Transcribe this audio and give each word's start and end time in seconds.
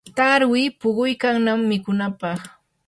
tarwi 0.17 0.61
puquykannam 0.79 1.59
mikunapaq. 1.69 2.39